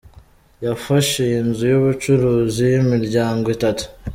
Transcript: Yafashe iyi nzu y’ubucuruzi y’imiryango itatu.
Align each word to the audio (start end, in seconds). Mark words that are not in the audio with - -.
Yafashe 0.65 1.17
iyi 1.27 1.39
nzu 1.49 1.63
y’ubucuruzi 1.71 2.63
y’imiryango 2.71 3.45
itatu. 3.57 3.83